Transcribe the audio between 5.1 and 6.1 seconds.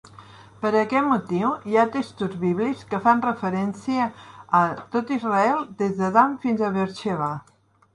Israel, des